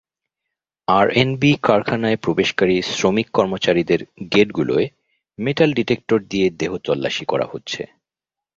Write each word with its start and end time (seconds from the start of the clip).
RNB 0.87 1.51
কারখানায় 1.63 2.17
প্রবেশকারী 2.17 2.75
শ্রমিক-কর্মচারীদের 2.91 4.01
গেটগুলোয় 4.31 4.85
metal 5.39 5.69
detector 5.73 6.19
দিয়ে 6.29 6.47
দেহ 6.59 6.71
তল্লাশি 6.77 7.25
করা 7.25 7.45
হচ্ছে। 7.51 7.81